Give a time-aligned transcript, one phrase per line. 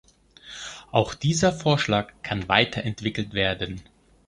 [0.89, 3.81] Auch dieser Vorschlag kann weiterentwickelt werden.